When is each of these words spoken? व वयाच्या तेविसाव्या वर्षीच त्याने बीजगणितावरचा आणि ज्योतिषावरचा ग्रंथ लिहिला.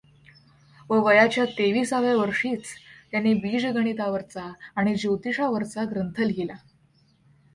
व 0.89 0.99
वयाच्या 1.05 1.43
तेविसाव्या 1.45 2.15
वर्षीच 2.15 2.63
त्याने 3.11 3.33
बीजगणितावरचा 3.33 4.51
आणि 4.75 4.95
ज्योतिषावरचा 4.95 5.83
ग्रंथ 5.83 6.19
लिहिला. 6.19 6.53